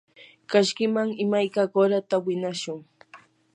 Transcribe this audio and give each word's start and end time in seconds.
kashkiman 0.51 1.09
imayka 1.23 1.61
qurata 1.73 2.15
winashun. 2.25 2.79